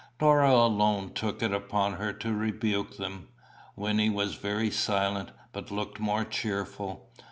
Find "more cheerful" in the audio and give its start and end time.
5.99-7.11